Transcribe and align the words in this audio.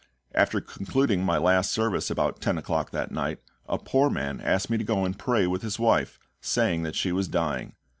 After 0.33 0.59
concluding 0.61 1.23
my 1.23 1.37
last 1.37 1.71
service 1.71 2.09
about 2.09 2.41
ten 2.41 2.57
o'clock 2.57 2.89
that 2.89 3.11
night, 3.11 3.39
a 3.69 3.77
poor 3.77 4.09
man 4.09 4.41
asked 4.41 4.67
me 4.67 4.79
to 4.79 4.83
go 4.83 5.05
and 5.05 5.15
pray 5.15 5.45
with 5.45 5.61
his 5.61 5.77
wife, 5.77 6.17
saying 6.41 6.81
that 6.81 6.95
she 6.95 7.11
was 7.11 7.27
dying. 7.27 7.75